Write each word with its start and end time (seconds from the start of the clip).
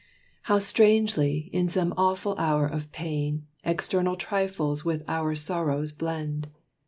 How 0.49 0.57
strangely, 0.57 1.51
in 1.53 1.69
some 1.69 1.93
awful 1.95 2.33
hour 2.39 2.65
of 2.65 2.91
pain, 2.91 3.45
External 3.63 4.15
trifles 4.15 4.83
with 4.83 5.03
our 5.07 5.35
sorrows 5.35 5.91
blend! 5.91 6.47